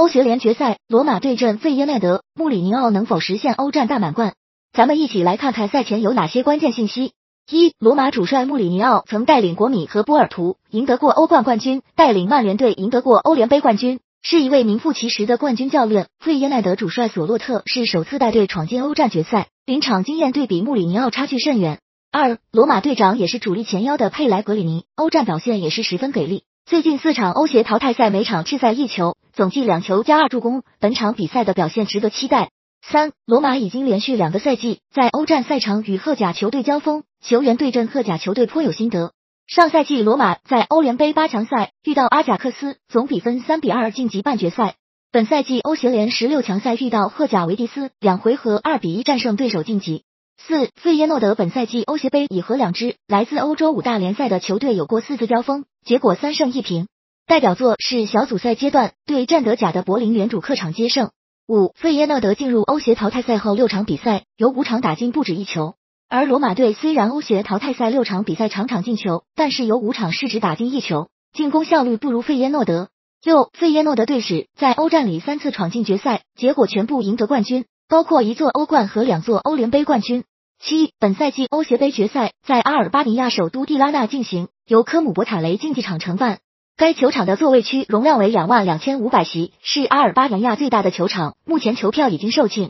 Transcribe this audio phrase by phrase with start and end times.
[0.00, 4.32] 欧协联决赛，罗马对阵费耶纳德，穆里尼奥能否实现欧战大满贯？
[4.72, 7.12] 咱们一起来看看赛前有哪些关键信息。
[7.52, 16.06] 一、罗马主帅穆里尼奥曾带领国米和波尔图赢得过欧冠冠军，带领曼联队赢得过欧联杯冠军，是一位名副其实的冠军教练。
[16.18, 21.78] 费耶纳德主帅索洛特是首次带队闯进欧战决赛，临场经验对比穆里尼奥差距甚远。
[22.10, 26.44] 二、罗马队长也是主力前腰的佩莱格里尼，欧战表现也是十分给力。
[26.70, 32.50] 最近四场欧协淘汰赛每场制赛一球，总计两球加二助攻，本场比赛的表现值得期待。
[32.80, 39.10] 三，罗马已经连续两个赛季在欧战赛场与荷甲球队交锋，球员对阵荷甲球队颇有心得。
[39.48, 44.76] 上赛季罗马在欧联杯八强赛遇到阿贾克斯，总比分三比二晋级半决赛。
[45.10, 50.04] 本赛季欧协联十六强赛遇到荷甲维蒂斯，两回合二比一战胜对手晋级。
[50.46, 55.64] 四，费耶诺德本赛季欧协杯已和两支来自欧洲五大联赛的球队有过四次交锋。
[55.84, 56.88] 结果三胜一平，
[57.26, 61.10] 代表作是小组赛阶段对战德甲的柏林原主客场接胜。
[61.46, 65.74] 五，费耶诺德进入欧协淘汰赛后六场比赛有五场打进不止一球，
[66.08, 72.88] 而罗马队虽然欧协淘汰赛六场比赛场场进球，但是有五场是只打进一球，进攻效率不如费耶诺德。
[73.22, 80.24] 六，费耶诺德队史在欧战里三次闯进决赛，结果全部赢得冠军，包括一座欧冠和两座欧联杯冠军。
[80.62, 86.40] 七，本赛季欧协杯决赛在阿尔巴尼亚首都蒂拉纳进行，由科姆博塔雷竞技场承办。
[86.76, 91.34] 该球场的座位区容量为两万两千五百席，是阿尔巴尼亚最大的球场。
[91.46, 92.68] 目前球票已经售罄。